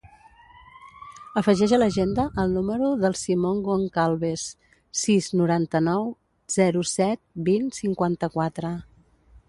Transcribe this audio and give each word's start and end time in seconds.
Afegeix 1.41 1.73
a 1.75 1.77
l'agenda 1.79 2.25
el 2.43 2.55
número 2.55 2.89
del 3.03 3.17
Simon 3.19 3.61
Goncalves: 3.69 4.47
sis, 5.05 5.31
noranta-nou, 5.43 6.11
zero, 6.59 6.85
set, 6.95 7.23
vint, 7.51 7.73
cinquanta-quatre. 7.83 8.77